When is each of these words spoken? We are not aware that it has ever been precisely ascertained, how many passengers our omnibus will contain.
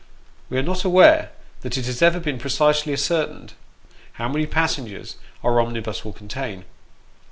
We 0.49 0.57
are 0.57 0.63
not 0.63 0.83
aware 0.83 1.29
that 1.61 1.77
it 1.77 1.85
has 1.85 2.01
ever 2.01 2.19
been 2.19 2.39
precisely 2.39 2.91
ascertained, 2.91 3.53
how 4.13 4.29
many 4.29 4.47
passengers 4.47 5.17
our 5.43 5.61
omnibus 5.61 6.03
will 6.03 6.13
contain. 6.13 6.65